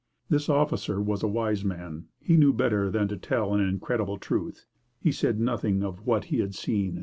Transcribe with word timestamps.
This 0.29 0.49
officer 0.49 0.99
was 0.99 1.21
a 1.21 1.27
wise 1.27 1.63
man; 1.63 2.07
he 2.19 2.35
knew 2.35 2.53
better 2.53 2.89
than 2.89 3.07
to 3.09 3.17
tell 3.17 3.53
an 3.53 3.61
incredible 3.61 4.17
truth. 4.17 4.65
He 4.99 5.11
said 5.11 5.39
nothing 5.39 5.83
of 5.83 6.07
what 6.07 6.23
he 6.23 6.39
had 6.39 6.55
seen. 6.55 6.97